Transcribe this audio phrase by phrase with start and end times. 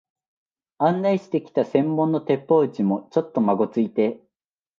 [0.79, 4.19] 案内してきた専門の鉄砲打ちも、ちょっとまごついて、